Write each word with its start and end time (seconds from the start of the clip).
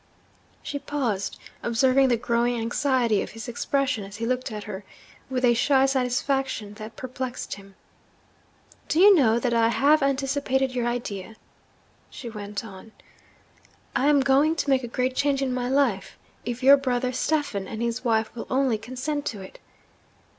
She 0.63 0.79
paused, 0.79 1.37
observing 1.61 2.07
the 2.07 2.17
growing 2.17 2.59
anxiety 2.59 3.21
of 3.21 3.33
his 3.33 3.47
expression 3.47 4.03
as 4.03 4.15
he 4.15 4.25
looked 4.25 4.51
at 4.51 4.63
her, 4.63 4.83
with 5.29 5.45
a 5.45 5.53
shy 5.53 5.85
satisfaction 5.85 6.73
that 6.79 6.95
perplexed 6.95 7.53
him. 7.53 7.75
'Do 8.87 8.99
you 8.99 9.13
know 9.15 9.37
that 9.37 9.53
I 9.53 9.67
have 9.67 10.01
anticipated 10.01 10.71
your 10.73 10.87
idea?' 10.87 11.35
she 12.09 12.31
went 12.31 12.65
on. 12.65 12.93
'I 13.95 14.07
am 14.07 14.19
going 14.21 14.55
to 14.55 14.71
make 14.71 14.83
a 14.83 14.87
great 14.87 15.15
change 15.15 15.43
in 15.43 15.53
my 15.53 15.69
life 15.69 16.17
if 16.45 16.63
your 16.63 16.77
brother 16.77 17.11
Stephen 17.11 17.67
and 17.67 17.79
his 17.83 18.03
wife 18.03 18.33
will 18.35 18.47
only 18.49 18.79
consent 18.79 19.23
to 19.27 19.41
it.' 19.43 19.59